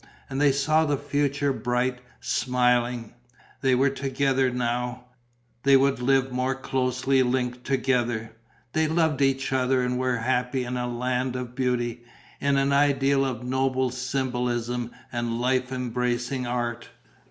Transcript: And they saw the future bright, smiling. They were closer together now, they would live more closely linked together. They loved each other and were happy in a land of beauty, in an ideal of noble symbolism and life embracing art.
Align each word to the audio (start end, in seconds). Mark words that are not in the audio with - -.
And 0.31 0.41
they 0.41 0.51
saw 0.51 0.83
the 0.83 0.97
future 0.97 1.53
bright, 1.53 1.99
smiling. 2.19 3.13
They 3.61 3.75
were 3.75 3.91
closer 3.91 4.09
together 4.09 4.49
now, 4.49 5.05
they 5.61 5.77
would 5.77 5.99
live 6.01 6.31
more 6.31 6.55
closely 6.55 7.21
linked 7.21 7.63
together. 7.65 8.31
They 8.73 8.87
loved 8.87 9.21
each 9.21 9.53
other 9.53 9.83
and 9.83 9.99
were 9.99 10.17
happy 10.17 10.63
in 10.63 10.75
a 10.75 10.87
land 10.87 11.35
of 11.35 11.53
beauty, 11.53 12.01
in 12.39 12.57
an 12.57 12.73
ideal 12.73 13.23
of 13.23 13.43
noble 13.43 13.91
symbolism 13.91 14.89
and 15.11 15.39
life 15.39 15.71
embracing 15.71 16.47
art. 16.47 16.89